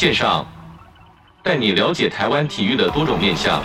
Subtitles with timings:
[0.00, 0.46] 线上，
[1.42, 3.62] 带你了解台湾体育的多种面向。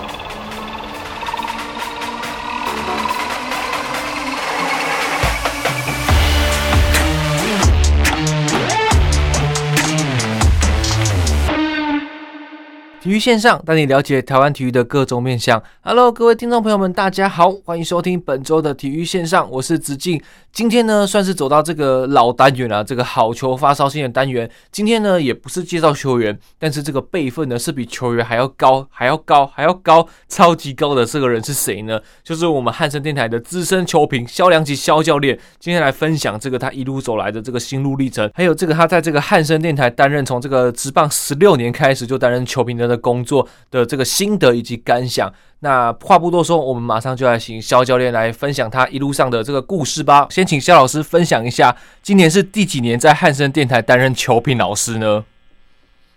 [13.05, 15.62] 体育线上带你了解台湾体育的各种面向。
[15.82, 20.20] Hello，各位听众朋友们，大家好，欢迎收听本周的体育线上，我是子敬。
[20.52, 24.50] 今天呢，算是走到这个老单元了，这个好球发烧星的单元。
[24.72, 32.00] 今天呢，也不是介绍球员，但是这个辈分呢，是比球员还要高，还要高，还要高，超级高的这个人是谁呢？
[32.23, 35.38] 就是我们汉声电台的资深球评萧良吉萧教练。
[35.59, 42.95] 今天来分享这个他一路走来的这个心路历程，还有这个他在这个汉声电台担任从这个职棒十六年开始就担任球评的。
[42.98, 50.28] 工作的这个心得以及感想，那话不多说，我们马上就来请肖教练来分享他一路上的这个故事吧。
[50.30, 55.25] 先请肖老师分享一下，今年是第几年在汉森电台担任球评老师呢？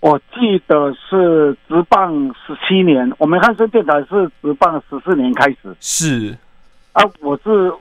[0.00, 2.14] 我记得是职棒
[2.46, 5.76] 十七年，我们汉森电台是职棒十四年开始。
[5.80, 6.36] 是
[6.92, 7.72] 啊，我是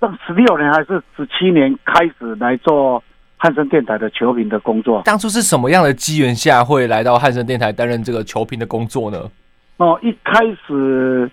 [0.00, 3.02] 上十六年还是十七年开始来做？
[3.38, 9.30] 汉声电台的球评的工作，当初是什么样的机缘下会来到汉声电台担任这个球评的工作呢？
[9.76, 11.30] 哦，一开始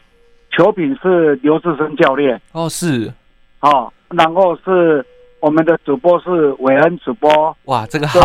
[0.52, 2.40] 球评是刘志生教练。
[2.52, 3.10] 哦，是。
[3.62, 5.04] 哦，然后是
[5.40, 8.20] 我们的主播是韦恩主播，哇，这个好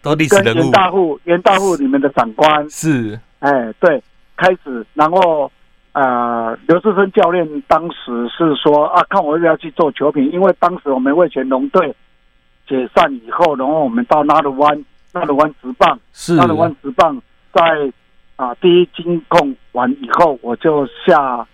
[0.00, 2.70] 都历史人物，跟严大户严大户里面的长官。
[2.70, 4.00] 是，哎，对，
[4.36, 5.50] 开始，然后
[5.92, 11.92] 呃，刘志生教练当时是说啊，看我要不要去做球评，因为当时我们味全龙队。
[12.66, 17.20] 解散以后，然后我们到纳鲁湾，纳鲁湾直棒，是纳鲁湾直棒
[17.52, 17.62] 在
[18.36, 21.46] 啊第一金控完以后，我就下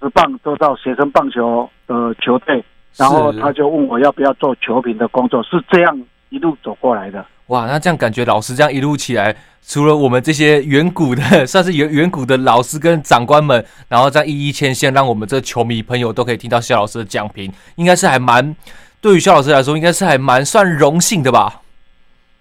[0.00, 2.62] 直棒，做到学生棒球的球队，
[2.96, 7.24] 然后他就问我要不要做球评的工作，是这样一路走过来的。
[7.48, 18.54] 哇，那这样感觉老师这样一路起来，除了我们这些远古的，算是远远古的老师跟长官们，然后再一一牵线，让我们这球迷朋友都可以听到萧老师的讲评，应该是还蛮。
[19.04, 21.60] 对于肖老师来说，应该是还蛮算荣幸的吧？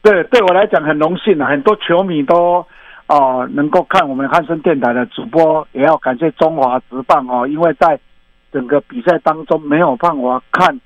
[0.02, 1.50] 对，对我来讲很荣幸啊！
[1.50, 2.66] 很多球迷都
[3.08, 8.00] 哦、呃、能够看我们汉森电台的主播，也要感谢中华职棒哦，因为在
[8.54, 10.80] 整个比赛当中没有办法看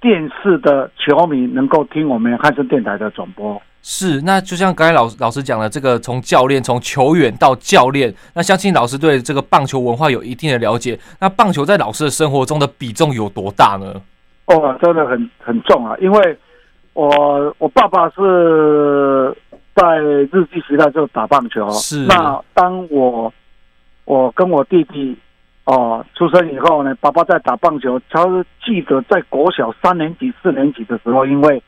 [0.00, 3.60] 电视的球迷，能够听我们汉森电台的转播。
[3.82, 10.98] 是，那就像刚才老老师讲的，这个从教练从球员到教练，那相信老师对这个棒球文化有一定的了解。
[11.20, 13.94] 那棒球在老师的生活中的比重有多大呢？
[14.46, 15.96] 哦，真的很很重啊！
[16.00, 16.38] 因为
[16.94, 19.34] 我我爸爸是
[19.74, 22.04] 在日记时代就打棒球，是。
[22.06, 23.32] 那当我
[24.04, 25.16] 我跟我弟弟
[25.64, 31.62] 哦出生以后呢，爸爸在打棒球，他是记得在国小三年级、四年级的时候，因为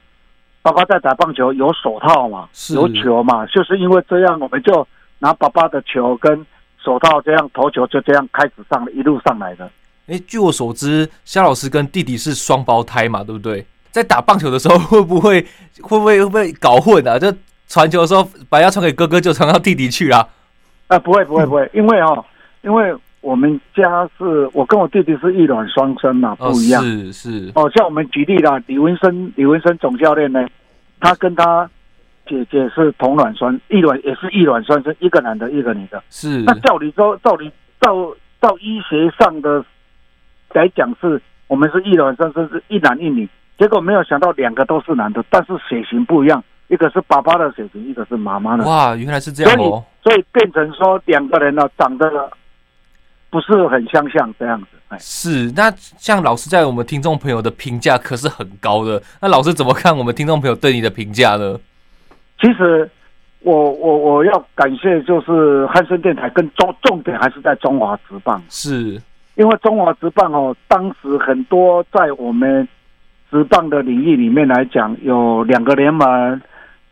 [0.61, 4.87] 爸爸在打棒球有手套嘛，有球嘛，就是因为这样，我们就
[5.21, 6.45] 拿爸爸的球跟
[6.79, 9.71] 手套这样投球，就这样开始上一路上来的。
[10.07, 13.65] 哎，据我所知，肖老师跟弟弟是双胞胎嘛，对不对？
[13.91, 15.41] 在打棒球的时候， 会不会
[15.81, 17.19] 会不会会不会搞混啊？
[17.19, 17.33] 就
[17.69, 20.21] 传球的时候，把要传给哥哥，就传到弟弟去啊？
[20.89, 22.23] 啊、呃，不会不会不会，因为哦，
[22.63, 26.83] 因为我们家是我跟我弟弟是异卵双生嘛，不一样。
[26.83, 27.53] 哦、是是。
[27.55, 30.47] 哦，像我们举例啦，李文生李文生总教练呢，
[31.01, 31.71] 他跟他
[32.29, 36.03] 姐姐是同卵双异卵，也是异卵双生，一个男的，一个女的。
[36.11, 36.43] 是。
[36.43, 37.51] 那照理说，照理
[37.81, 39.65] 照照医学上的。
[40.55, 43.29] 来讲是，我们是一卵双生，是一男一女，
[43.59, 48.65] 结果没有想到两个都是男的，但是血型不一样，一个是爸爸的血型，一个是妈妈的。
[48.65, 49.85] 哇，原来是这样哦！
[50.03, 52.31] 所以，所以变成说两个人呢，长得
[53.31, 54.67] 不是很相像这样子。
[54.89, 55.53] 哎，是。
[55.57, 61.59] 那像老师在我们听众朋友的评价可是很高的，那老师怎么看我们听众朋友对你的评价呢？
[62.41, 62.89] 其实
[63.41, 69.01] 我我我要感谢，就是汉声电台跟重重点还是在中华职棒是。
[69.37, 72.69] 因为中华职棒哦，当时很多在我们
[73.31, 76.41] 职棒的领域里面来讲，有两个联盟，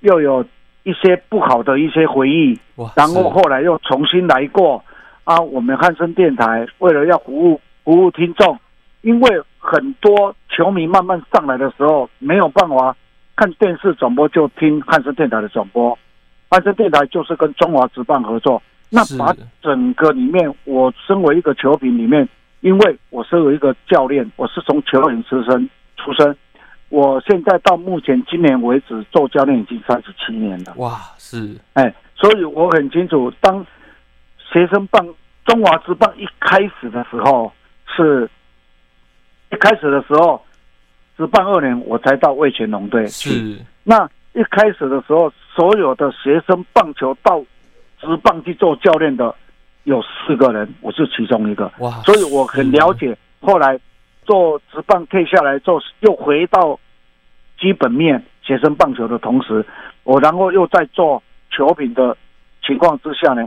[0.00, 0.44] 又有
[0.82, 2.58] 一些不好的一些回忆，
[2.96, 4.84] 然后后来又重新来过
[5.22, 5.38] 啊。
[5.38, 8.58] 我们汉声电台为了要服务服务听众，
[9.02, 12.96] 因为很多球迷慢慢上来的时候，没有办法
[13.36, 15.96] 看电视转播，就听汉声电台的转播。
[16.50, 18.60] 汉声电台就是跟中华职棒合作。
[18.94, 22.28] 那把整个里面，我身为一个球评里面，
[22.60, 26.36] 因为我身为一个教练，我是从球员出身出身，
[26.90, 30.74] 我现在到目前今年为止做教练已经三十七年了。
[30.76, 33.66] 哇，是，哎，所以我很清楚，当
[34.36, 35.02] 学生棒
[35.46, 37.50] 中华之棒一开始的时候，
[37.96, 38.28] 是
[39.50, 40.44] 一开始的时候，
[41.16, 43.30] 职棒二年我才到魏全龙队去。
[43.30, 47.42] 是，那一开始的时候，所有的学生棒球到
[48.02, 49.34] 职棒去做教练的
[49.84, 51.72] 有四个人，我是其中一个。
[51.78, 51.90] 哇！
[52.04, 53.16] 所以我很了解。
[53.40, 53.78] 后来
[54.26, 56.78] 做职棒退下来做，又回到
[57.58, 59.64] 基本面学生棒球的同时，
[60.02, 62.16] 我然后又在做球品的
[62.66, 63.46] 情况之下呢，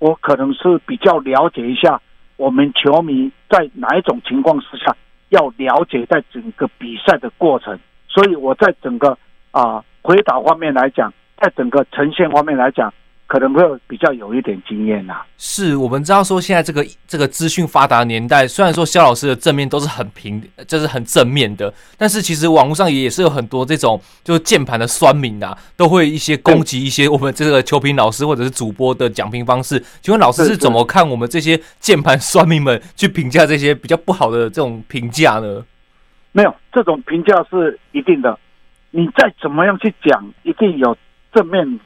[0.00, 2.00] 我可能是比较了解一下
[2.36, 4.94] 我们球迷在哪一种情况之下
[5.28, 7.78] 要了解在整个比赛的过程，
[8.08, 9.16] 所以我在整个
[9.52, 9.82] 啊。
[10.04, 12.92] 回答方面来讲，在整个呈现方面来讲，
[13.32, 15.22] 可能会比较有一点经验呐。
[15.38, 20.38] 是我们知道说，现在这个这个资讯发达的年代，虽然说肖老师的正面都是很平，
[20.68, 29.82] 就是很正面的，但是其实网络上也是有很多这种就是键盘的酸民呐，都会一些攻击一些我们这个球评老师或者是主播的讲评方式。
[30.02, 35.64] 请问老师是怎么看我们这些键盘酸民们去评价这些比较不好的这种评价呢？
[36.32, 38.38] 没有，这种评价是一定的。
[38.90, 40.94] 你再怎么样去讲，一定有
[41.32, 41.80] 正面、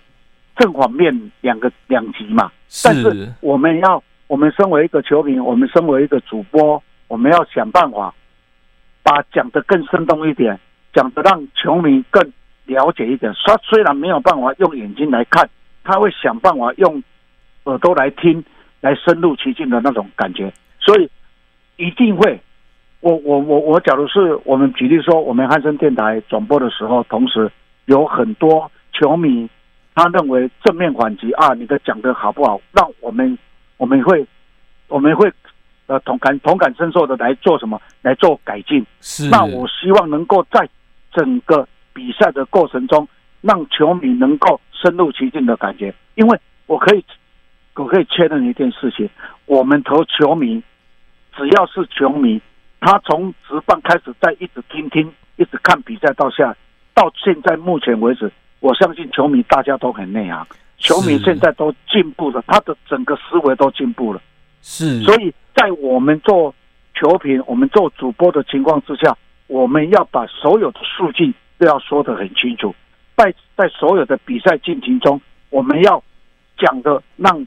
[0.56, 2.50] 正反面两个两极嘛。
[2.84, 8.12] 但是我们要，我们身为一个球迷，我们身为一个主播，我们要想办法
[9.02, 10.58] 把讲的更生动一点，
[10.92, 12.32] 讲的让球迷更
[12.64, 13.32] 了解一点。
[13.44, 15.48] 他虽然没有办法用眼睛来看，
[15.84, 17.02] 他会想办法用
[17.64, 18.44] 耳朵来听，
[18.80, 20.52] 来深入其境的那种感觉。
[20.80, 21.08] 所以
[21.76, 22.40] 一定会。
[23.00, 27.48] 我我我我，假如是我们举例说，我们汉声电台转播的时候，同时
[27.84, 29.48] 有很多球迷，
[29.96, 32.60] 他认为正面反击啊，你的讲的好不好？
[32.70, 33.36] 让我们
[33.78, 34.24] 我们会
[34.88, 35.32] 我们会
[35.86, 37.80] 呃同感同感深受的来做什么？
[38.02, 38.84] 来做改进。
[39.00, 39.30] 是。
[39.30, 40.68] 那我希望能够在
[41.12, 43.08] 整个比赛的过程中，
[43.40, 45.94] 让球迷能够深入其境的感觉。
[46.14, 47.02] 因为我可以
[47.74, 49.08] 我可以确认一件事情，
[49.46, 50.62] 我们投球迷
[51.34, 52.38] 只要是球迷。
[52.78, 56.54] 他从直棒开始，在一直听听，一直看比赛到下，
[56.94, 58.30] 到现在目前为止，
[58.60, 60.46] 我相信球迷大家都很内行，
[60.78, 64.20] 球迷现在都进步了，他的整个思维都进步了。
[64.62, 66.54] 是，所以在我们做
[66.94, 69.16] 球评、我们做主播的情况之下，
[69.46, 72.74] 我们要把所有的数据都要说得很清楚，
[73.16, 75.20] 在在所有的比赛进行中，
[75.50, 76.02] 我们要
[76.58, 77.46] 讲的让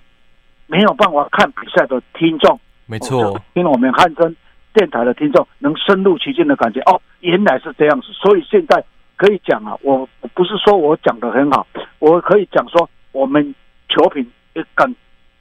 [0.67, 4.35] 没有办法看比赛的听众，没错，听我们汉声。
[4.71, 8.81] 电台的听众能深入其境的感觉哦，原来是这样子，所以现在
[9.19, 11.67] 可以讲啊，我不是说我讲的很好，
[11.99, 13.53] 我可以讲说我们
[13.89, 14.95] 球评也敢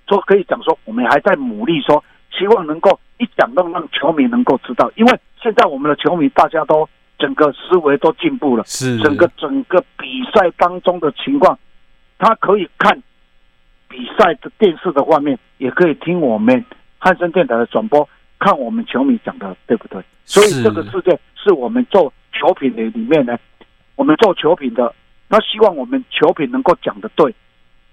[0.09, 2.03] 说可以讲说我们还在努力说，
[2.37, 6.89] 希望能够一讲到让球迷能够知道，因为现在我们的球迷大家都
[7.21, 11.57] 整个思维都进步了，是整个整个比赛当中的情况，
[12.19, 13.01] 他可以看
[13.89, 16.65] 比赛的电视的画面，也可以听我们
[16.99, 18.09] 汉声电台的转播。
[18.41, 20.01] 看我们球迷讲的对不对？
[20.25, 23.37] 所以这个世界是我们做球品的里面呢，
[23.99, 24.95] 我们做球品的，
[25.29, 27.35] 他希望我们球品能够讲的对，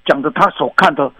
[0.05, 1.11] 讲的他所看的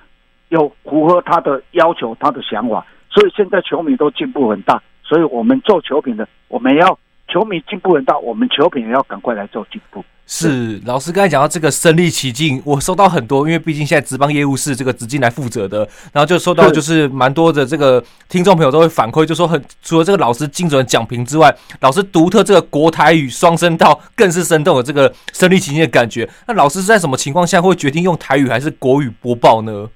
[0.50, 2.86] 有符合他的要求、他的想法。
[3.10, 10.04] 所以现在球迷都进步很大，所以我们做球品的，我们要球迷进步很大，我们球评也要赶快来做进步。
[10.28, 26.28] 是老师刚才讲到这个身临其境，我收到很多，因为毕竟现在职棒业务是这个子敬来负责的，然后就收到就是蛮多的这个听众朋友都会反馈，就说很除了这个老师精准的讲评之外，老师独特这个国台语双声道更是生动的这个身临其境的感觉。
[26.48, 29.88] 那老师是在什么情况下会决定用台语还是国语播报呢？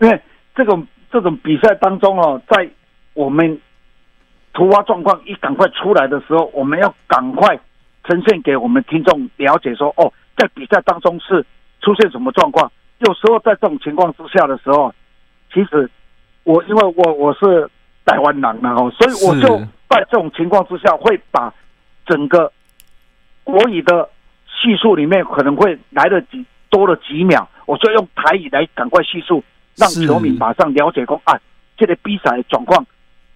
[0.00, 0.22] 因为
[0.56, 2.66] 这种这种比赛当中哦，在
[3.12, 3.60] 我们
[4.52, 7.58] 突发状况一赶快出来的时候，我们要赶快。
[8.02, 11.44] 呈现给我们听众了解说，哦，在比赛当中是
[11.82, 12.72] 出现什么状况？
[13.00, 14.92] 有时候在这种情况之下的时候，
[15.52, 15.88] 其实
[16.44, 17.70] 我因为我我是
[18.06, 21.52] 台湾人嘛，哦，所以我就在这种情况之下，会把
[22.06, 22.50] 整个
[23.44, 24.08] 国语的
[24.46, 29.44] 叙述里面可能会来了几多了几秒，我就用台语来赶快叙述，
[29.76, 31.38] 让球迷马上了解说，啊，
[31.76, 32.84] 这个比赛状况，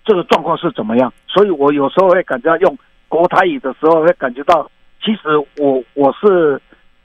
[0.05, 1.13] 这个状况是怎么样？
[1.27, 2.77] 所以我有时候会感觉到用。
[3.07, 4.69] 国台语的时候会感觉到，
[5.01, 6.61] 其实我我是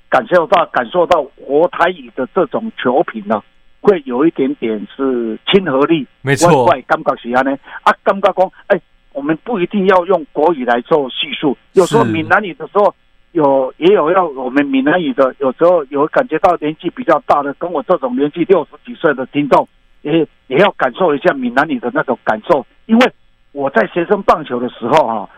[0.09, 3.43] 感受到感受到国台语的这种球品呢，
[3.79, 6.65] 会有一点点是亲和力，没错。
[6.87, 8.81] 感觉是这样呢，啊，感觉讲，哎，
[9.13, 12.91] 我们不一定要用国语来做叙述，有时候闽南语的时候
[13.33, 19.67] 有也有要我们闽南语的，有时候有感觉到年纪比较大的，跟我这种年纪六十几岁的听众，
[20.01, 23.13] 也也要感受一下闽南语的那种感受，因为
[23.53, 25.29] 我在学生棒球的时候哈。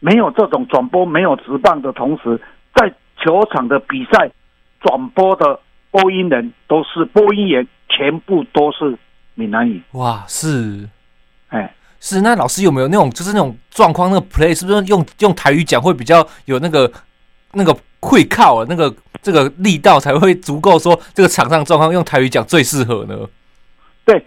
[0.00, 2.38] 没有这种转播，没有直棒的同时，
[2.74, 4.30] 在球场的比赛
[4.82, 5.58] 转播的
[5.90, 8.98] 播音人都是播音员，全部都是
[9.34, 9.80] 闽南语。
[9.92, 10.86] 哇，是，
[11.48, 12.20] 哎，是。
[12.20, 14.10] 那老师有没有那种就是那种状况？
[14.10, 16.92] 那个 play 是不是用用台语讲会比较有那个
[17.52, 18.66] 那个会靠啊？
[18.68, 23.16] 那个这个力道才会足够，说这个场上状况用台语讲最适合呢？
[24.04, 24.22] 对，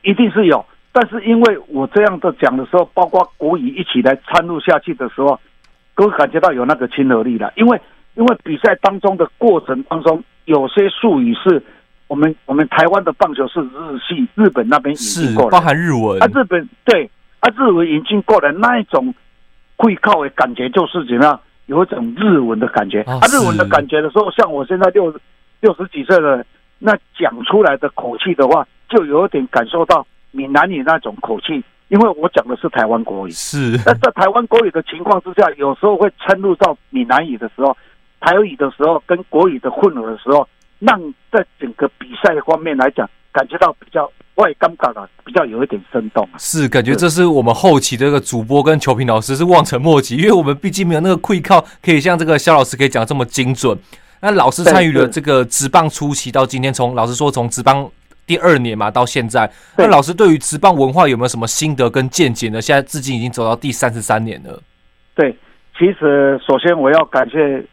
[0.00, 0.64] 一定是有。
[0.92, 5.38] 但是因为我这样的讲的时候，包括国语一起来参入下去的时候，
[5.94, 7.52] 都感觉到有那个亲和力了。
[7.54, 7.80] 因为
[8.14, 11.62] 因为比赛当中的过程当中，有些术语是
[12.08, 19.14] 我们我们台湾的棒球是日系日本那边引进过来，包含日文啊，日本对啊，日文引进过来那一种
[19.76, 23.02] 会靠的感觉就是怎么样，有一种日文的感觉。
[23.02, 25.14] 啊，日文的感觉的时候，像我现在六
[25.60, 26.44] 六十几岁了，
[26.80, 30.04] 那讲出来的口气的话，就有点感受到。
[30.32, 33.72] 闽南语那种口气，因为我讲的是台湾国语，是。
[33.84, 37.76] 那在台湾国语的情况之下，有时候会掺入到闽南语的时候，
[38.20, 40.46] 台语的时候跟国语的混合的时候，
[40.78, 40.98] 让
[41.32, 46.28] 在整个比赛方面来讲，感觉到比较外尴尬了，比较有一点生动。
[46.38, 53.76] 是，感觉这是我们后期的这个主播跟球评老师是望尘莫及，因为我们毕竟没有那个会靠可以像这个肖老师可以讲这么精准。
[54.20, 57.90] 那老师参与了这个职棒初期到今天，从老师说从职棒。
[58.30, 62.60] 第二年嘛，到现在，那老师对于职棒文化有没有什么心得跟见解呢？
[62.60, 64.62] 现在至今已经走到第三十三年了。
[65.16, 65.36] 对，
[65.76, 67.66] 其实首先我要感谢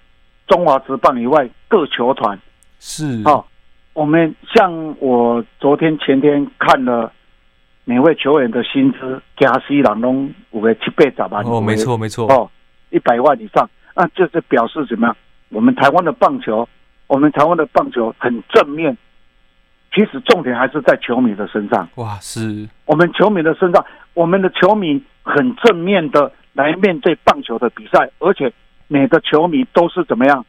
[0.48, 2.40] 中华职棒以外各球团。
[2.80, 3.22] 是。
[3.24, 3.46] 好、哦，
[3.94, 7.14] 我们像我昨天前天看了
[7.86, 11.44] 每位球员的薪资，加西朗东五个七倍咋办？
[11.44, 12.26] 哦，没错没错。
[12.34, 12.50] 哦，
[12.90, 15.16] 一百万以上，那这是表示怎么样？
[15.50, 16.68] 我们台湾的棒球，
[17.06, 18.98] 我们台湾的棒球很正面。
[19.98, 21.90] 其实重点还是在球迷的身上。
[21.96, 28.54] 哇，是我们球迷的身上，我们的球迷很正面的来面对棒球的比赛，而且
[28.88, 30.46] 每个球迷都是怎么样，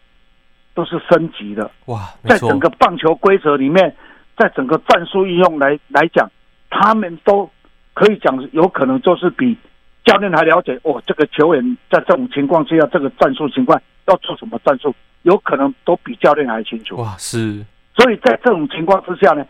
[0.75, 1.71] 都是升级的。
[1.87, 3.97] 哇，在整个棒球规则里面，
[4.37, 6.31] 在整个战术应用来来讲，
[6.69, 7.51] 他们都
[7.95, 9.57] 可以讲，有可能就是比
[10.05, 11.03] 教练还了解哦。
[11.07, 16.99] 这个球员在这种情况之下，这个战术情况要做什么战术，有可能都比教练还清楚。
[16.99, 17.65] 哇，是。
[17.99, 19.45] 所以在这种情况之下呢，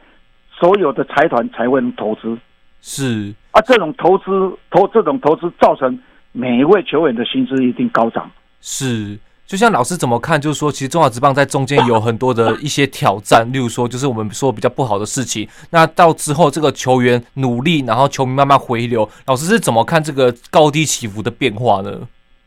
[0.51, 2.35] 所有的财团才会投资，
[2.81, 4.25] 是啊，这种投资
[4.71, 5.99] 投这种投资造成
[6.33, 8.31] 每一位球员的薪资一定高涨。
[8.63, 10.41] 是，就像老师怎么看？
[10.41, 15.47] 就是说，其实中华职棒在中间有很多的一些挑战， 例如说，就是我们说比较不好的事情。
[15.69, 21.91] 那到之后，这个球员努力，然后球迷慢慢回流，老师是怎么看这个高低起伏的变化呢？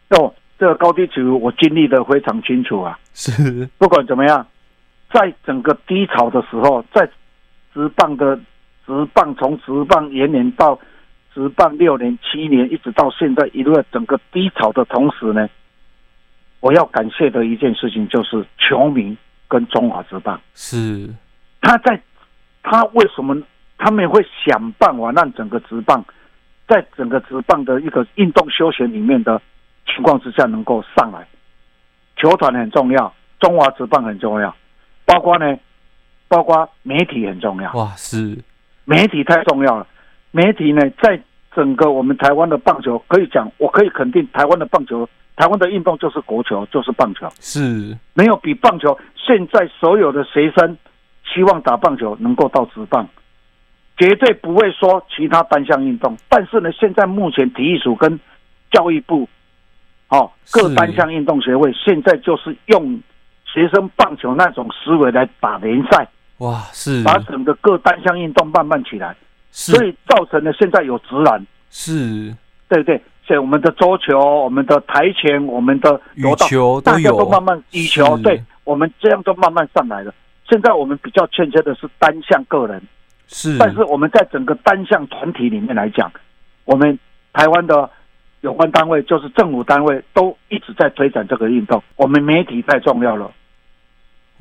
[0.09, 2.97] 哦，这个高低起伏我经历的非常清楚啊。
[3.13, 4.43] 是，不管怎么样。
[5.13, 7.09] 在整个低潮的时候，在
[7.73, 8.35] 职棒的
[8.85, 10.79] 职棒从职棒元年到
[11.33, 15.49] 职棒六年、七年，一直到现在一路整个低潮的同时呢，
[16.59, 20.39] 我要感谢的一件事情就是球迷跟中华职棒。
[20.53, 21.09] 是，
[21.61, 22.01] 他在
[22.63, 23.37] 他为什么
[23.77, 26.03] 他们会想办法让整个职棒
[26.67, 29.41] 在整个职棒的一个运动休闲里面的
[29.85, 31.27] 情况之下能够上来？
[32.15, 34.55] 球团很重要，中华职棒很重要。
[35.05, 35.57] 包括呢，
[36.27, 37.71] 包括媒体很重要。
[37.73, 38.37] 哇，是
[38.85, 39.85] 媒体太重要了。
[40.31, 41.21] 媒体呢，在
[41.53, 47.27] 整个我们台湾的棒球，可以讲，我可以肯定，台湾的棒球，台湾的运动就是国球，就是棒球。
[47.39, 48.97] 是没有比棒球。
[49.15, 50.77] 现在所有的学生
[51.25, 53.07] 希望打棒球能够到职棒，
[53.97, 56.15] 绝对不会说其他单项运动。
[56.29, 58.17] 但是呢，现在目前体育署跟
[58.71, 59.27] 教育部，
[60.07, 63.01] 哦，各单项运动协会现在就是用。
[63.51, 67.03] 学生棒球那种思维来打联赛，哇，是。
[67.03, 69.15] 把整个各单项运动慢慢起来，
[69.51, 72.33] 所以造成了现在有直男，是，
[72.69, 80.13] 对对，所以我们的桌球、我们的台前、我们的羽球都有，大家都慢慢羽球，对，我们这样都慢慢上来了。
[80.49, 82.81] 现在我们比较欠缺的是单项个人，
[83.27, 86.11] 是，但是我们在整个单项团体里面来讲，
[86.65, 86.97] 我们
[87.33, 87.89] 台湾的。
[88.41, 93.31] 有关单位就是政府单位都一直在推展这个运动，我们媒体太重要了。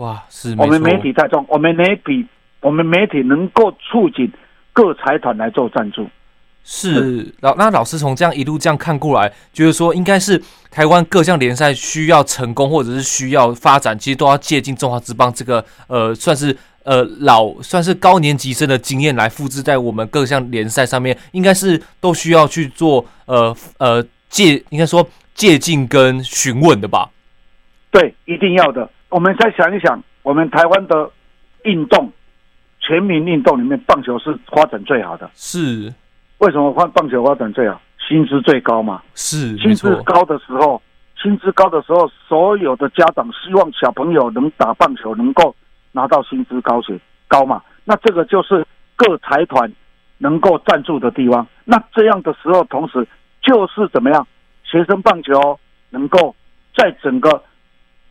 [0.00, 2.26] 哇，是我们媒体太重，我们媒体，
[2.60, 4.32] 我们媒体能够促进
[4.72, 6.08] 各财团来做赞助。
[6.64, 10.40] 是老那老师从这样一路这样看过来，觉得说应该是
[10.70, 16.56] 台湾各项联赛需要成功或者是需要发展，其实都要借鉴中华之邦这个呃，算是。
[16.82, 27.10] 呃，老算是高年级生的经验来复制在我们各项联赛上面，应该是都需要去做呃呃借，应该说借鉴跟询问的吧？
[27.90, 28.90] 对，一定要的。
[29.10, 31.10] 我们再想一想，我们台湾的
[31.64, 32.10] 运动，
[32.80, 35.30] 全民运动里面，棒球是发展最好的。
[35.34, 35.92] 是，
[36.38, 37.80] 为什么发棒球发展最好？
[38.08, 39.02] 薪资最高嘛。
[39.14, 40.80] 是，薪资高的时候，
[41.20, 45.54] 薪资高的时候，所有的家长希望小朋友能打棒球，能够。
[45.92, 48.64] 拿到薪资高些高嘛，那这个就是
[48.94, 49.68] 各财团
[50.18, 51.44] 能够赞助的地方。
[51.64, 53.04] 那这样的时候，同时
[53.42, 54.24] 就是怎么样，
[54.62, 56.32] 学生棒球能够
[56.76, 57.42] 在整个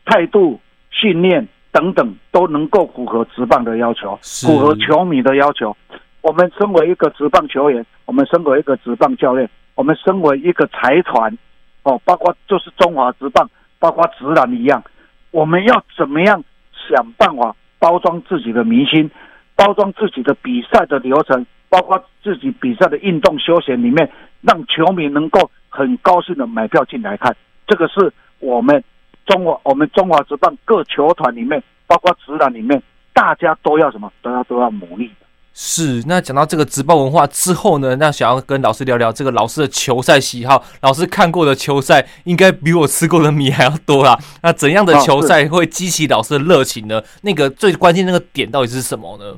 [0.03, 5.75] 态度训练等等都能够符合职棒的要求，符合球迷的要求。
[6.21, 11.37] 我们身为一个职棒球员，我们身为一个职棒教练，我们身为一个财团，
[11.83, 14.83] 哦，包括就是中华职棒，包括直男一样，
[15.31, 16.43] 我们要怎么样
[16.89, 19.09] 想办法包装自己的明星，
[19.55, 27.33] 包装自己的比赛的流程，包括自己比赛的运动休闲里面，让球迷能够很高兴的买票进来看。
[27.65, 28.83] 这个是我们
[29.29, 32.81] 中华我们中华职棒各球团里面，包括职篮里面，
[33.13, 34.11] 大家都要什么？
[34.23, 35.11] 大家都要努力。
[35.53, 40.63] 是，那讲到这个职棒文化之后呢，那想要跟老师聊聊这个老师的球赛喜好。
[40.81, 44.17] 老师看过的球赛应该比我吃过的米还要多啦。
[44.41, 47.01] 那怎样的球赛会激起老师的热情呢？
[47.21, 49.37] 那个最关键那个点到底是什么呢？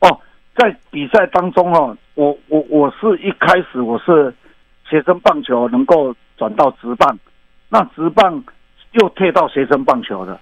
[0.00, 0.20] 哦，
[0.56, 4.32] 在比赛当中哦，我我我是一开始我是
[4.88, 7.18] 学生棒球能够转到职棒，
[7.70, 8.44] 那职棒
[8.94, 10.40] 又退到学生棒球了，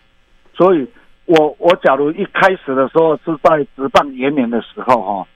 [0.54, 0.88] 所以。
[1.24, 5.28] 我我假如一开始的时候是在职棒元年的时候哈，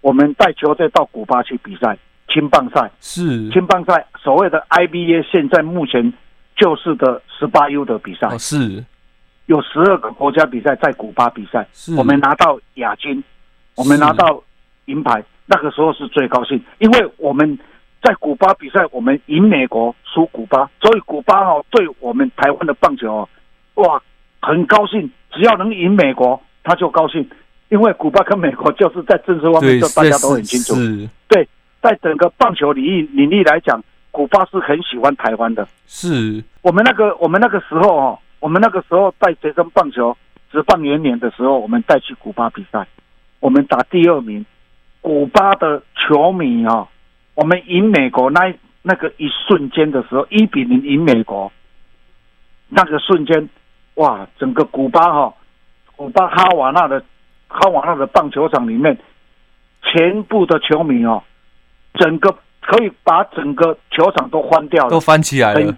[0.00, 1.96] 我们带球队到古巴去比赛
[2.28, 3.48] 青棒赛，是。
[3.50, 6.12] 青棒赛，所谓的 IBA 现在目前
[6.56, 8.84] 就是的十八 U 的比赛，是，
[9.46, 11.94] 有十二个国家比赛在古巴比赛，是。
[11.94, 13.22] 我们拿到亚军，
[13.76, 14.42] 我们拿到
[14.86, 17.56] 银牌，那个时候是最高兴，因为我们
[18.02, 23.28] 在古巴比赛，我们赢美国输古巴，所以古巴哦对我们台湾的棒球哦，
[23.74, 24.02] 哇，
[24.40, 25.10] 很高兴。
[25.30, 27.28] 只要能赢美国，他就高兴，
[27.68, 30.74] 因为古巴跟美国就是在政治方面，就大家都很清楚。
[31.28, 31.46] 对，
[31.82, 35.68] 在整个棒球领域领域来讲，古巴是很喜欢台湾的。
[35.86, 40.16] 是我们那个我们那个时候哦，我们那个时候带学生棒球
[40.50, 42.86] 职棒元年的时候，我们带去古巴比赛，
[43.40, 44.44] 我们打第二名。
[45.00, 46.86] 古巴的球迷啊、
[47.38, 51.52] 我们赢美国那那个一瞬间的时候，一比零赢美国，
[52.68, 53.48] 那个瞬间。
[53.94, 54.26] 哇！
[54.40, 55.34] 整个古巴哈，
[55.94, 57.00] 古巴哈瓦那的
[57.46, 58.98] 哈瓦那的棒球场里面，
[59.82, 61.22] 全部的球迷哦，
[61.94, 65.76] 整个可以把整个球场都翻掉了，都翻起来了。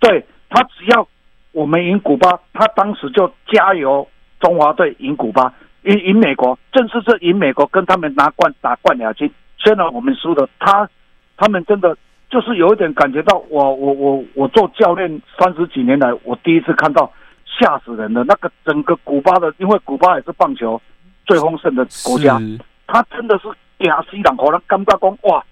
[0.00, 1.06] 对，他只要
[1.52, 4.08] 我们赢古巴，他当时就加油
[4.40, 9.28] 中华队赢古巴，赢赢美国，正是这赢美国跟他们拿冠打冠亚军。
[9.66, 10.88] 虽然我们输了，他
[11.36, 11.96] 他们真的
[12.30, 17.12] 就是有一点感觉到我，我我我我做教练三十几年来，我第一次看到。
[17.58, 18.22] 吓死人的！
[18.24, 20.78] 那个整个古巴的，因为古巴也是棒球
[21.24, 22.38] 最丰盛的国家，
[22.86, 23.48] 他真的是
[23.86, 25.42] 亚西朗和他尴尬公哇！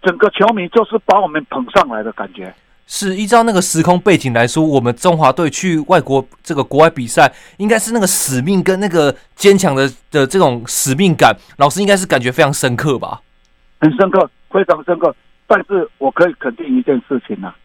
[0.00, 2.50] 整个球迷就是把我们捧上来的感觉。
[2.86, 13.20] 是依照那个时空背景来说，我们中华队去外国这个国外比赛，应该是那个使命跟那个坚强的的这种使命感，老师应该是感觉非常深刻吧？
[13.80, 15.14] 很深刻，非常深刻。
[15.46, 17.56] 但是我可以肯定一件事情啊，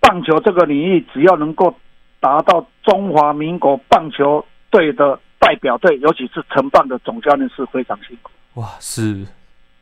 [0.00, 1.74] 棒球这个领域只要能够。
[2.20, 8.32] 达到中华民国棒球队的代表队，尤其是承办的总教练是非常辛苦。
[8.54, 9.24] 哇，是，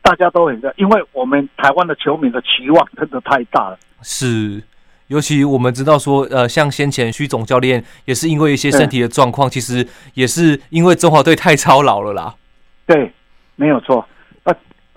[0.03, 3.79] 大家都很热，因为我们台湾的球迷的期望真的太大了。
[4.03, 4.61] 是，
[5.07, 12.35] 尤其我们知道说，呃，像先前徐总教练也是因为一些身体的状况，其实也是因为中华队太操劳了啦。
[12.85, 13.11] 对，
[13.55, 14.07] 没有错。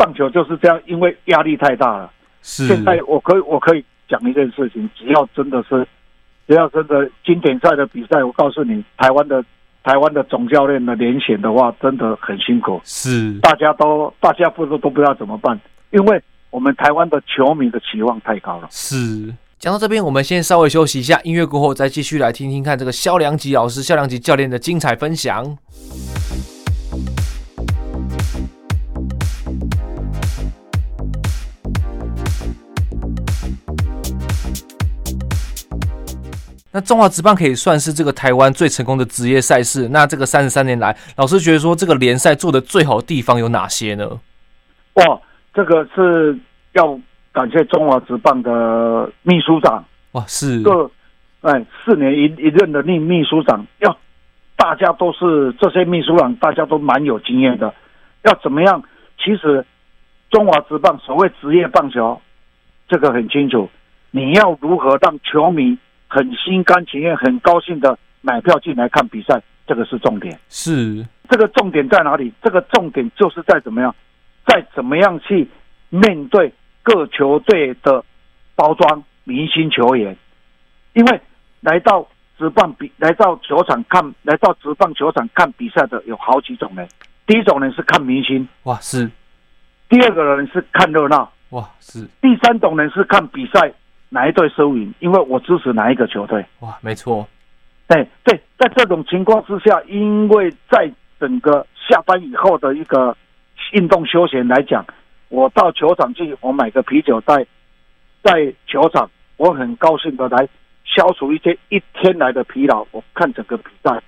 [0.01, 2.11] 那棒球就是这样，因为压力太大了。
[2.43, 2.67] 是。
[2.67, 5.87] 现在我可以，我可以讲一件事情，只要真的是。
[6.49, 9.41] 只要真的经典赛的比赛，我告诉你，台湾的
[9.85, 12.81] 台湾的总教练的连选的话，真的很辛苦。
[12.83, 15.61] 是，大家都大家不都都不知道怎么办，
[15.91, 18.67] 因为我们台湾的球迷的期望太高了。
[18.69, 25.57] 是，讲到这边，我们先稍微休息一下，音乐过后再继续来听听看这个肖良吉老师、肖良吉教练的精彩分享。
[36.73, 39.89] 那中华职棒可以算是这个台湾最成功的职业赛事。
[39.89, 44.09] 那这个三十三年来，老师觉得说这个联赛做的最好的地方有哪些呢？
[44.95, 45.21] 哇，
[45.53, 46.39] 这个是
[46.75, 46.97] 要
[47.33, 50.89] 感谢中华职棒的秘书长哇，是个
[51.41, 53.97] 哎四年一一任的秘秘书长，要
[54.55, 57.75] 大家都是这些秘书长，大家都蛮有经验的。
[58.23, 58.81] 要怎么样？
[59.19, 59.67] 其实
[60.31, 62.21] 中华职棒所谓职业棒球，
[62.89, 63.69] 这个很清楚，
[64.13, 65.77] 你要如何让球迷。
[66.11, 70.37] 很心甘情愿、很高兴的买票进来看比赛，这个是重点。
[70.49, 72.33] 是这个重点在哪里？
[72.43, 73.95] 这个重点就是在怎么样，
[74.45, 75.49] 在怎么样去
[75.89, 78.05] 面对各球队的
[78.57, 80.17] 包装明星球员。
[80.95, 81.21] 因为
[81.61, 82.05] 来到
[82.37, 86.89] 职棒比，来到球场看，来到职棒球场看比赛的有好几种人。
[87.25, 89.07] 第一种人是看明星，哇，是；
[89.89, 93.73] 第二个人是看热闹，哇，是；第三种人是看比赛。
[94.11, 94.93] 哪一队输赢？
[94.99, 96.45] 因为我支持哪一个球队？
[96.59, 97.27] 哇，没错，
[97.89, 103.17] 对，对，在这种情况之下，因为在整个下班以后的一个
[103.73, 104.85] 运动休闲来讲，
[105.29, 107.47] 我到球场去，我买个啤酒在
[108.23, 110.49] 在球场，我很高兴的来
[110.85, 112.85] 消除一些一天来的疲劳。
[112.91, 114.03] 我看整个比赛，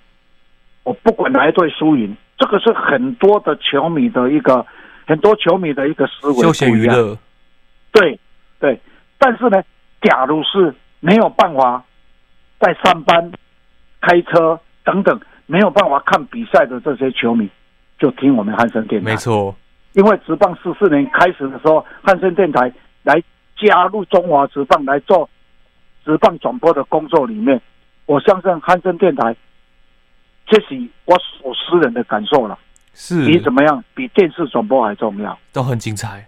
[0.83, 4.67] 我不管哪一队输赢，这个是很多的球迷的一个
[5.07, 6.35] 很多球迷的一个思维。
[6.43, 7.17] 休闲娱乐，
[7.93, 8.19] 对
[8.59, 8.81] 对，
[9.19, 9.63] 但是呢，
[10.03, 11.85] 假如是没有办法
[12.59, 13.33] 在上班。
[14.05, 17.49] 开车等等没有办法看比赛的这些球迷，
[18.01, 19.13] 就听我们汉声电台。
[19.13, 19.55] 没错，
[19.93, 22.73] 因为职棒十四年开始的时候，汉声电台
[23.05, 23.23] 来
[23.57, 25.31] 加入中华职棒来做
[26.05, 27.63] 职棒转播的工作里面，
[28.07, 29.37] 我相信汉声电台，
[30.49, 32.59] 这是我我私人的感受了。
[32.93, 33.85] 是，比怎么样？
[33.95, 36.27] 比电视转播还重要，都很精彩。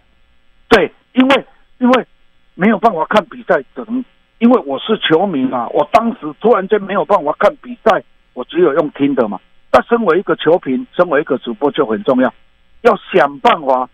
[0.69, 1.47] 对，因为
[1.79, 2.07] 因为
[2.55, 4.05] 没有办法看比赛，等。
[4.39, 8.03] 因为我是球迷嘛，我当时突然间没有办法看比赛，
[8.35, 9.41] 我只有用听的嘛。
[9.71, 12.35] 但身为一个球评，身为一个主播就很重要，
[12.83, 13.89] 要想办法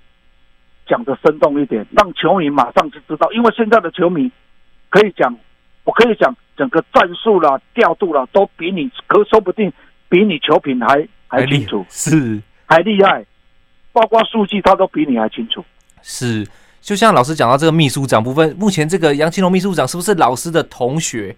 [0.86, 3.30] 讲的生动一点，让球迷马上就知道。
[3.32, 4.32] 因为现在的球迷
[4.88, 5.36] 可以讲，
[5.84, 9.72] 我可以讲整个战术啦、调度啦，都比你可说不定
[10.08, 13.24] 比你球评还还清楚，是还厉害，
[13.92, 15.64] 包括数据他都比你还清楚，
[16.02, 16.48] 是。
[16.80, 21.36] 就像老师讲到这个秘书长部分，目前这个杨清龙秘书长是不是老师的同学？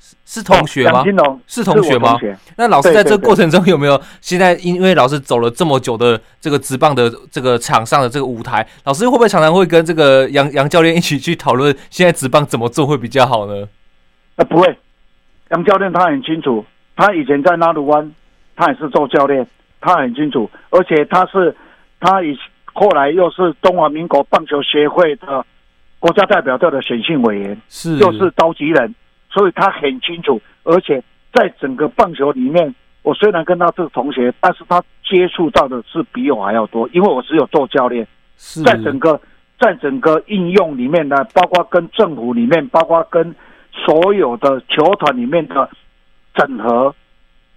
[0.00, 1.04] 是是同学吗？
[1.46, 2.18] 是同学吗？
[2.56, 13.68] 那老师在这个过程中有没有现在因为老师走了这么久的这个职棒的这个场上的这个舞台，老师会不会常常会跟这个杨杨教练一起去讨论现在职棒怎么做会比较好呢？
[14.36, 14.78] 呃，不会，
[15.50, 16.64] 杨教练他很清楚，
[16.96, 18.12] 他以前在纳鲁湾，
[18.56, 19.46] 他也是做教练，
[19.80, 21.54] 他很清楚，而且他是
[22.00, 22.36] 他以。
[22.78, 25.44] 后来又是中华民国棒球协会的
[25.98, 28.94] 国家代表队的选训委员，是又是召集人，
[29.28, 30.40] 所以他很清楚。
[30.62, 38.06] 而且在整个棒球里面，我虽然跟他是同学，但是他接触到的是比我还要多，因为我只有做教练。
[38.64, 39.20] 在整个
[39.58, 43.34] 在整个应用里面呢，包括跟政府里面，包括跟
[43.72, 45.68] 所有的球团里面的
[46.32, 46.94] 整合，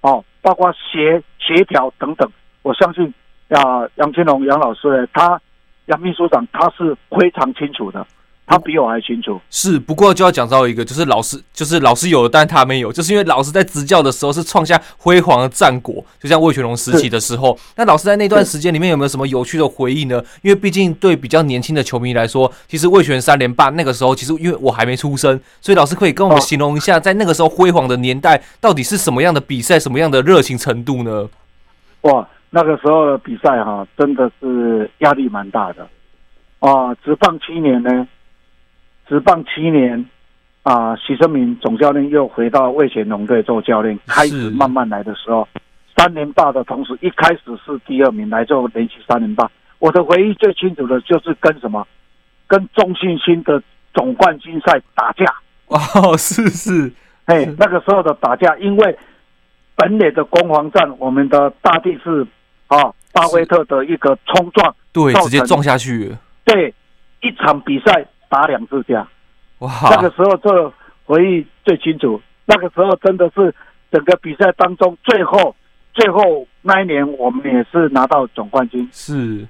[0.01, 2.27] 哦，包括协协调等等，
[2.63, 3.13] 我相信。
[3.51, 5.39] 啊，杨清龙杨老师呢，他
[5.87, 8.05] 杨秘书长他是非常清楚的，
[8.47, 9.41] 他比我还清楚。
[9.49, 17.57] 是，不过就要讲到一个，就是老师，就是老师有，但他没有，就是因为老师在执教的时候是创下辉煌的战果，就像魏全龙时期的时候。
[17.75, 20.23] 那老师在那段时间里面有没有什么有趣的回忆呢？
[20.43, 31.27] 因为毕竟对比较年轻的球迷来说，其实魏全三连霸那个时候，其实因为我还没出生，所以老师可以跟我们形容一下，在那个时候辉煌的年代，到底是什么样的比赛，什么样的热情程度呢？
[32.01, 32.25] 哇！
[32.53, 35.87] 那个时候的比赛哈，真的是压力蛮大的
[36.59, 36.93] 啊！
[36.95, 38.05] 职棒七年呢，
[39.07, 40.05] 职棒七年
[40.63, 45.47] 啊，许生明总教练又回到魏全龙队做教练，开始慢慢来的时候，
[45.95, 49.49] 三连霸的同时，一开始是第二名来做连续三连霸。
[49.79, 51.87] 我的回忆最清楚的就是跟什么，
[52.47, 55.23] 跟中信兴的总冠军赛打架。
[55.67, 56.91] 哦，是是，
[57.27, 58.97] 哎，那个时候的打架，因为
[59.77, 62.27] 本垒的攻防战，我们的大地是。
[62.71, 66.15] 啊，巴菲特的一个冲撞，对，直接撞下去。
[66.45, 66.73] 对，
[67.19, 69.05] 一场比赛打两次架，
[69.59, 69.69] 哇！
[69.91, 72.21] 那个时候这回忆最清楚。
[72.45, 73.53] 那个时候真的是
[73.91, 75.53] 整个比赛当中，最后
[75.93, 78.87] 最后那一年，我们也是拿到总冠军。
[78.93, 79.45] 是，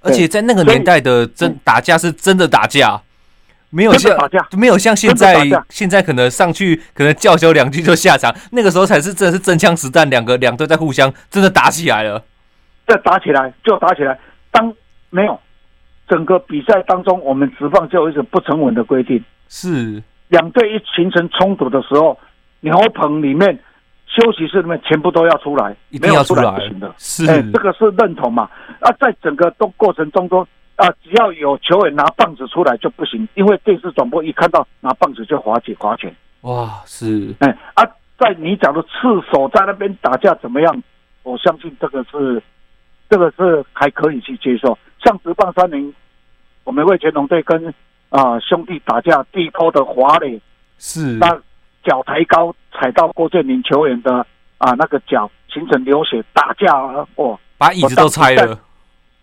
[0.00, 3.00] 而且在那个年代的真打架是真的打架，
[3.70, 8.34] 没有像打架，没有像现在现在可能上去可能叫嚣两句就下场。
[8.50, 12.24] 那个时候才是真的是真枪实弹，两个两队在互相真的打起来了。
[12.88, 14.18] 再打起来就打起来，
[14.50, 14.72] 当
[15.10, 15.38] 没有
[16.08, 22.18] 整个比赛当中，我们直棒就有一种不成文的规定，是两队一形成冲突的时候，
[22.60, 23.58] 牛棚里面、
[24.06, 26.94] 休息室里面全部都要出来，一定要出来，没有出来不行的。
[26.96, 28.48] 是，哎，这个是认同嘛？
[28.80, 30.40] 啊，在整个都过程中都
[30.76, 36.10] 啊，只要有球员拿棒子出来就不行，因为电视转播一看到拿棒子就罚解罚拳。
[36.40, 37.84] 哇，是哎啊，
[38.18, 38.88] 在你讲的赤
[39.30, 40.82] 手在那边打架怎么样？
[41.22, 42.42] 我相信这个是。
[43.08, 45.94] 这个是还可以去接受，像直棒三零，
[46.64, 47.68] 我们为全龙队跟
[48.10, 50.40] 啊、呃、兄弟打架，地拖的滑垒
[50.78, 51.28] 是，那
[51.82, 54.26] 脚抬高踩到郭建明球员的
[54.58, 56.72] 啊那个脚，形成流血，打架
[57.16, 58.58] 哦，把椅子都拆了。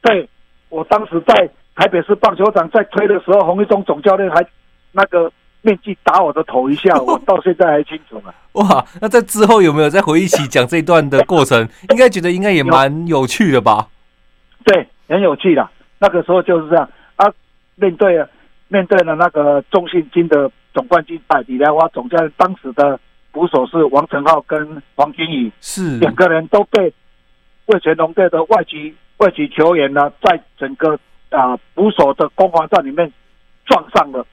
[0.01, 0.27] 对，
[0.69, 4.45] 我当时在台北市棒球场在推的时候，洪一中总教练还
[4.91, 5.31] 那个。
[5.65, 8.33] 面具打我的头一下， 我到现在还清楚呢。
[8.53, 11.67] 哇，那在之后有没有再回忆起讲这一段的过程？
[11.89, 13.87] 应该觉得应该也蛮有趣的吧？
[14.63, 15.67] 对，很有趣的。
[15.99, 17.27] 那个时候就是这样啊，
[17.75, 18.23] 面对
[18.67, 22.99] 面对了那个中信金的总冠军赛，李来花总教练当时的
[23.31, 26.93] 捕手是王承浩跟黄金宇，是两个人都被
[27.65, 30.97] 魏全龙队的外籍外籍球员呢，在整个
[31.29, 33.11] 啊捕手的攻防战里面
[33.65, 34.25] 撞上了，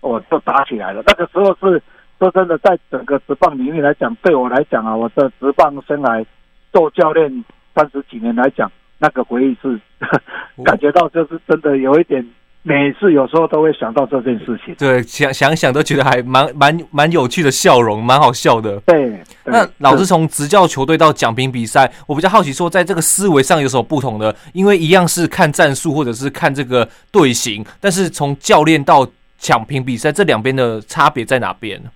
[0.00, 1.02] 哦，就打起来了。
[1.06, 1.82] 那个时候是
[2.18, 6.24] 说真的，在整个职棒领域来讲，对我来讲啊，我的职棒生涯
[6.72, 9.80] 做教练三十几年来讲，那个回忆是
[10.64, 12.26] 感觉到就是真的有一点。
[12.62, 18.78] 每次有时候都会想到这件事情，对，想想想都觉得还蛮蛮蛮有趣的笑容，蛮好笑的。
[18.80, 24.36] 对，对那老师从执教球队到讲评比赛，我比较好奇说，在这个思维上有什么不同的？
[24.52, 29.08] 因为一样是看战术或者是看这个队形，但是从教练到
[29.40, 31.90] 讲评比赛，这两边的差别在哪边呢？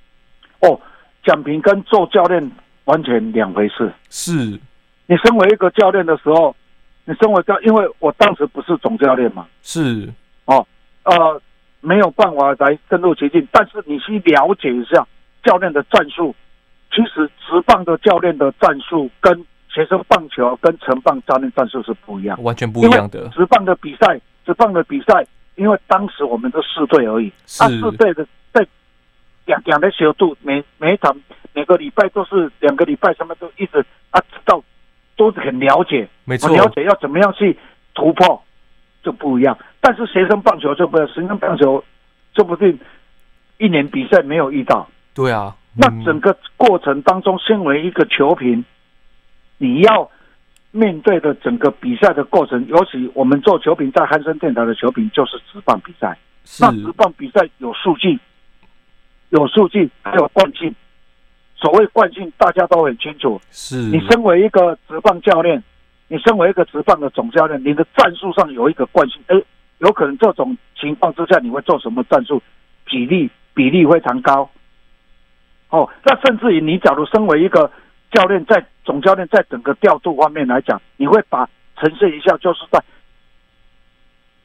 [0.60, 0.80] 哦，
[1.22, 2.50] 讲评跟做教练
[2.86, 3.92] 完全两回事。
[4.08, 4.32] 是，
[5.06, 6.56] 你身为一个教练的时候，
[7.04, 10.10] 你身为教，因为我当时不是总教练嘛，是。
[10.46, 10.66] 哦，
[11.04, 11.40] 呃，
[11.80, 15.06] 没有办法来深入其境，但是你去了解一下
[15.44, 16.34] 教练的战术。
[16.90, 23.28] 其实直棒的教练的战术跟学生棒球跟成棒教练战术是不一样，完全不一样的。
[23.30, 28.66] 直棒的比赛，直棒的比赛，因为当时我们都四队而已，啊，四队的在
[29.46, 31.16] 两两的小度，每每一场
[31.52, 33.78] 每个礼拜都是两个礼拜，什么都一直
[34.10, 34.62] 啊知道，
[35.16, 37.56] 都是很了解，没错，很了解要怎么样去
[37.94, 38.42] 突破。
[39.04, 41.84] 就不一样，但是学生棒球就不要，学生棒球
[42.34, 42.80] 说不定
[43.58, 44.88] 一年比赛没有遇到。
[45.12, 48.64] 对啊，嗯、那整个过程当中，身为一个球评，
[49.58, 50.10] 你要
[50.76, 56.18] 面对的整个比赛的过程，尤其我们做球评，在汉森电台的球评就是直棒比赛。
[56.58, 58.18] 那直棒比赛有数据，
[59.28, 60.74] 有数据，还有惯性。
[61.54, 63.40] 所谓惯性，大家都很清楚。
[63.52, 65.62] 是你身为一个直棒教练。
[66.08, 69.42] 你身为一个直棒的总教练，你的战术上有一个惯性，哎，
[69.78, 72.42] 有可能这种情况之下你会做什么战术？
[72.84, 74.48] 比例比例非常高。
[75.70, 77.70] 哦，那甚至于你假如身为一个
[78.12, 82.82] 教练，在总教练在整个调度方面来讲，你会把呈现一下，就是在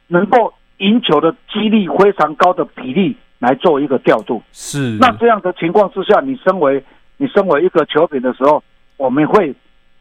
[0.08, 4.42] 能够赢球的几率非常高的比例来做一个调度。
[4.52, 4.98] 是。
[4.98, 6.82] 那这样的情况之下，你身为
[7.18, 8.62] 你身为一个球评的时候，
[8.96, 9.54] 我们会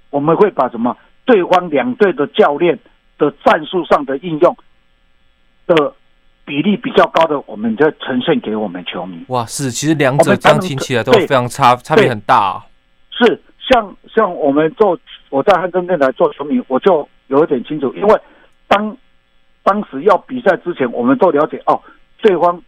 [0.09, 0.97] 我们会把什么？
[1.25, 2.79] 对方两队的教练
[3.19, 4.57] 的战术上的应用
[5.67, 5.93] 的
[6.43, 9.23] 比例比较高的，我们就呈现给我们球迷。
[9.27, 12.65] 哇，是，其实两者这样听起来都非常差，差别很大啊。
[13.11, 13.39] 是，
[13.69, 14.97] 像像我们做
[15.29, 18.19] 我在汉声电台做球迷，我就有一点清楚，因为
[18.67, 18.97] 当
[19.63, 21.79] 当时要比赛之前，我们都了解哦，
[22.21, 22.61] 对方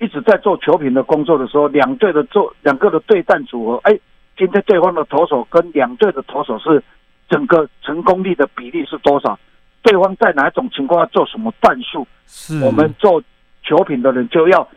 [0.00, 3.98] 一直在做球评的工作的时候，两队的做两个的对战组合，哎，
[4.36, 6.82] 今天对方的投手跟两队的投手是。
[7.28, 9.38] 整个成功率的比例是多少？
[9.80, 12.06] 对方在哪一种情况下做什么战术？
[12.26, 13.22] 是我们做
[13.62, 14.68] 球品的人就要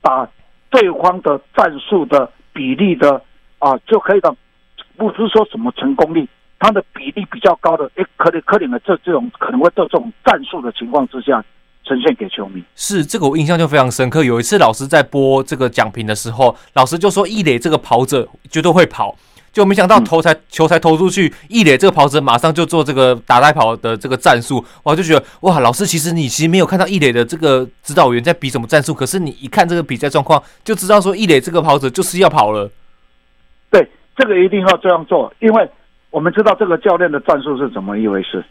[0.00, 0.26] 把
[0.70, 3.22] 对方的战术的比例的
[3.58, 4.34] 啊，就可以的，
[5.00, 11.42] 不是说什么成功率，它的比例比较高的，诶，可能可能的这这种可能会在这种战术的情况之下
[11.84, 12.62] 呈现给球迷。
[12.76, 14.22] 是这个我印象就非常深刻。
[14.22, 19.16] 有一次老师在播这个讲评的时候，老师就说易磊这个跑者绝对会跑。
[19.52, 32.70] 就没想到投才球才投出去，易磊这个跑者马上就做这个打带跑的这个战术，我就觉得哇，老师其实你其实没有看到易磊的这个指导员在比什么战术，可是你一看这个比赛状况，就知道说易磊这个跑者就是要跑了。
[34.20, 35.68] 对，这个一定要这样做，因为
[36.10, 38.44] 我们知道这个教练的战术是怎么一回事。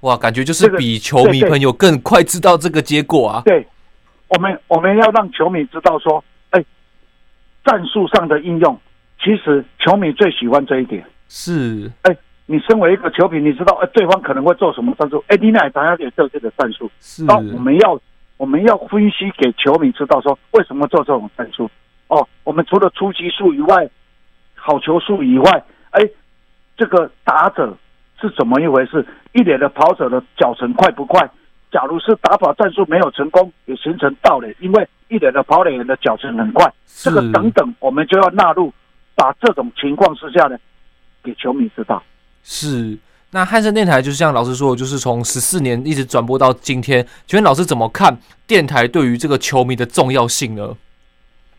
[0.00, 3.42] 哇，感觉就是比球迷朋友更快知道这个结果啊。
[3.44, 3.66] 对，
[4.28, 6.64] 我们我们要让球迷知道说，哎，
[7.64, 8.78] 战术上的应用。
[9.22, 15.22] 其实球迷最喜欢这一点，是哎，你身为一个球迷，你知道哎，对方可能会做什么战术？
[15.28, 17.22] 哎，你那大家也做这个战术，是。
[17.24, 18.00] 那我们要
[18.38, 21.70] 我们要分析给球迷知道说，为什么做这种战术？
[22.08, 23.86] 哦，我们除了出击数以外，
[24.60, 26.00] 好球数以外，哎，
[26.76, 27.76] 这个打者
[28.20, 29.04] 是怎么一回事？
[29.32, 31.28] 一垒的跑者的脚程快不快？
[31.72, 38.72] 假如是打法战术没有成功，也形成盗垒，因为一垒的跑垒员的脚程很快，这个等等，我们就要纳入。
[39.16, 40.56] 把这种情况之下呢，
[41.22, 42.02] 给球迷知道。
[42.42, 42.96] 是，
[43.32, 47.06] 那汉声电台就是像老师说，就是从十四年一直转播到今天。
[47.26, 50.74] 请问老师怎么看电台对于这个球迷的重要性呢？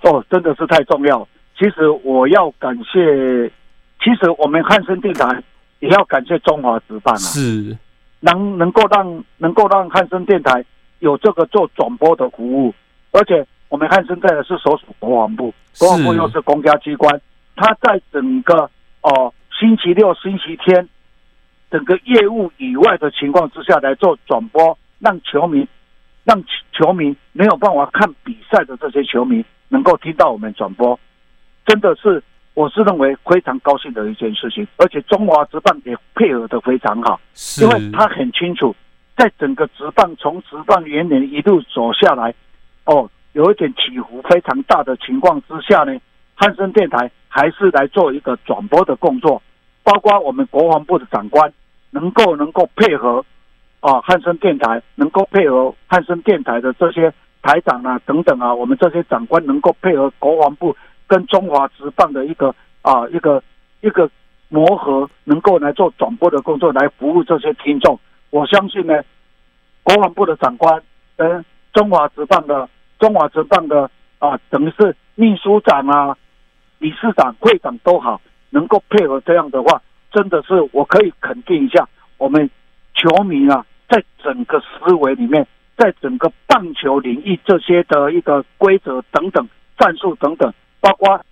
[0.02, 1.28] 哦，真的是太重要。
[1.62, 3.48] 其实我要感谢，
[4.00, 5.44] 其实我们汉森电台
[5.78, 7.78] 也要感谢中华职棒啊，是。
[8.20, 10.66] 能能够让能够让汉森电台
[10.98, 12.74] 有这个做转播的服务，
[13.12, 17.22] 而且我们汉森电台是所属国防部，国防部又是公家机关。
[17.56, 18.68] 他在整个
[19.02, 20.90] 哦星期六、星期天
[21.70, 25.68] 整个业务以外的情况之下来做转播，让球迷、
[26.24, 31.00] 让球迷没有办法看比赛的这些球迷能够听到我们转播，
[31.66, 32.22] 真的是
[32.54, 37.20] 我是认为非常高兴的一件事情，而且中华职棒也配合的非常好，
[37.62, 38.76] 因为他很清楚，
[39.16, 42.34] 在整个职棒从职棒元年一路走下来，
[42.86, 45.98] 哦，有一点起伏非常大的情况之下呢，
[46.36, 49.42] 汉森电台还是来做一个转播的工作，
[49.84, 51.54] 包括我们国防部的长官
[51.92, 53.24] 能够能够配合
[53.80, 60.76] 啊汉森电台，能够配合汉森电台的这些台长啊等等啊，我们这些长官能够配合国防部。
[61.12, 63.44] 跟中华职棒的一个啊一个
[63.82, 64.10] 一个
[64.48, 68.00] 磨合，能够来做转播的工作，来服务这些听众。
[68.30, 69.04] 我相信呢，
[69.84, 70.82] 国防部的长官
[71.18, 71.44] 跟
[71.74, 76.16] 中华职棒的中华职棒的啊，等于是秘书长啊、
[76.80, 78.22] 理事长、会长都好，
[78.52, 79.82] 能够配合这样的话，
[80.14, 81.86] 真的是我可以肯定一下，
[82.18, 82.50] 我们
[82.94, 85.46] 球迷啊，在整个思维里面，
[85.76, 89.46] 在整个棒球领域这些的一个规则等等、
[89.78, 90.54] 战术等等。
[90.82, 91.24] 包括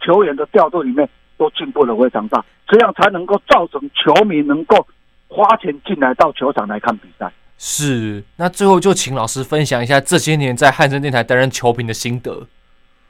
[0.00, 4.86] 球员的调度里面都进步了非常大，这样才能够造成球迷能够
[5.26, 7.32] 花钱进来到球场来看比赛。
[7.56, 12.46] 是，那最后就请老师分享一下这些年在汉森电台担任球评的心得。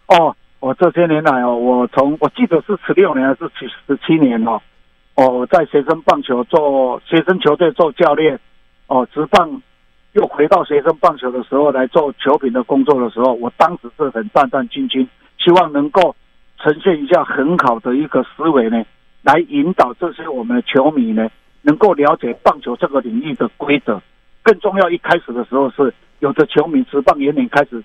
[0.07, 4.61] 哦，我这些年来哦，我从我记得是十六年还是十十七年哦，
[5.17, 8.39] 哦，在学生棒球做学生球队做教练，
[8.87, 9.61] 哦，职棒
[10.13, 15.09] 又回到学生棒球的时候来做球评的工作的时候，我当时是很战战兢兢。
[15.45, 16.17] 希望能够
[16.59, 18.83] 呈现一下很好的一个思维呢，
[19.21, 21.29] 来引导这些我们的球迷呢，
[21.61, 24.01] 能够了解棒球这个领域的规则。
[24.43, 27.83] 更重要，一开始的时候是有的球迷职棒元年开始，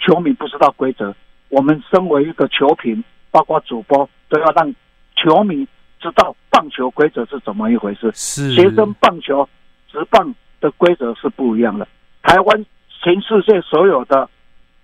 [0.00, 1.14] 球迷不知道规则。
[1.50, 4.74] 我们身为一个球评，包括主播，都要让
[5.14, 5.68] 球迷
[6.00, 8.10] 知道棒球规则是怎么一回事。
[8.14, 9.46] 是学生棒球
[9.90, 11.86] 职棒的规则是不一样的。
[12.22, 12.64] 台湾
[13.02, 14.30] 全世界所有的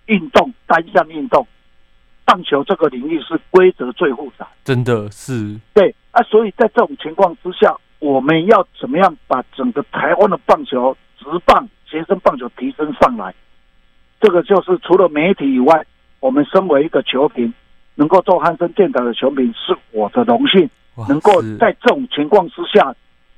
[0.04, 1.46] 运动单项运动。
[2.28, 13.34] 棒球这个领域是规则最复杂，真的是对啊，所以在这种情况之下，我们要怎么样把整个台湾的棒球、职棒、学生棒球提升上来？
[14.20, 15.86] 这个就是除了媒体以外，
[16.20, 17.50] 我们身为一个球评，
[17.94, 20.68] 能够做汉森电台的球评是我的荣幸。
[21.08, 22.94] 能够在这种情况之下，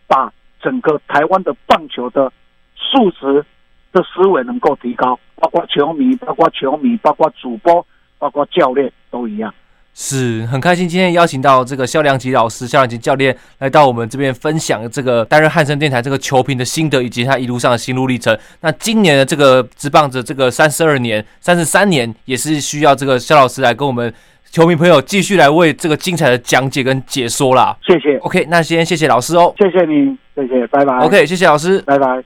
[0.09, 2.33] 把整个台湾的棒球的
[2.75, 3.45] 素质
[3.93, 7.87] 的思维能够提高，包括球迷，包括球迷，包括主播。
[8.21, 9.53] 包括教练都一样，
[9.95, 18.39] 是很开心今天邀请到这个肖良吉老师、肖良吉教练来到我们这边分享这个担任汉森电台这个球评的心得，以及他一路上的心路历程。
[18.61, 24.13] 那今年的这个职棒的这个三十二年、三十三年，也是需要这个肖老师来跟我们
[24.51, 27.77] 球迷朋友继续来为这个精彩的讲解跟解说啦。
[27.85, 28.19] 谢谢。
[28.19, 30.99] OK，那先谢谢老师哦，谢谢你，谢谢，拜拜。
[30.99, 32.23] OK，谢谢老师，拜拜。